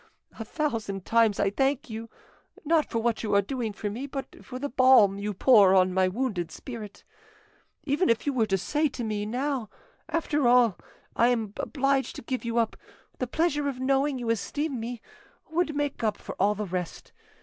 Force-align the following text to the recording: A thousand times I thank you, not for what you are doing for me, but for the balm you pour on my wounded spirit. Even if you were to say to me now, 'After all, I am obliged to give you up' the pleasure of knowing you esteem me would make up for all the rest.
A 0.39 0.43
thousand 0.43 1.05
times 1.05 1.39
I 1.39 1.51
thank 1.51 1.87
you, 1.87 2.09
not 2.65 2.89
for 2.89 2.97
what 2.97 3.21
you 3.21 3.35
are 3.35 3.41
doing 3.43 3.71
for 3.71 3.87
me, 3.87 4.07
but 4.07 4.43
for 4.43 4.57
the 4.57 4.67
balm 4.67 5.19
you 5.19 5.31
pour 5.31 5.75
on 5.75 5.93
my 5.93 6.07
wounded 6.07 6.49
spirit. 6.51 7.03
Even 7.83 8.09
if 8.09 8.25
you 8.25 8.33
were 8.33 8.47
to 8.47 8.57
say 8.57 8.89
to 8.89 9.03
me 9.03 9.27
now, 9.27 9.69
'After 10.09 10.47
all, 10.47 10.75
I 11.15 11.27
am 11.27 11.53
obliged 11.57 12.15
to 12.15 12.23
give 12.23 12.43
you 12.43 12.57
up' 12.57 12.75
the 13.19 13.27
pleasure 13.27 13.67
of 13.69 13.79
knowing 13.79 14.17
you 14.17 14.31
esteem 14.31 14.79
me 14.79 15.03
would 15.51 15.75
make 15.75 16.03
up 16.03 16.17
for 16.17 16.33
all 16.39 16.55
the 16.55 16.65
rest. 16.65 17.11